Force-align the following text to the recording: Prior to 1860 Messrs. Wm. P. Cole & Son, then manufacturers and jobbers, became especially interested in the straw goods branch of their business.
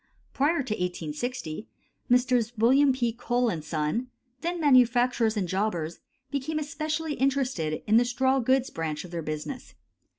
Prior 0.33 0.63
to 0.63 0.73
1860 0.73 1.67
Messrs. 2.09 2.53
Wm. 2.57 2.91
P. 2.91 3.13
Cole 3.13 3.61
& 3.61 3.61
Son, 3.61 4.07
then 4.41 4.59
manufacturers 4.59 5.37
and 5.37 5.47
jobbers, 5.47 5.99
became 6.31 6.57
especially 6.57 7.13
interested 7.13 7.83
in 7.85 7.97
the 7.97 8.03
straw 8.05 8.39
goods 8.39 8.71
branch 8.71 9.05
of 9.05 9.11
their 9.11 9.21
business. 9.21 9.75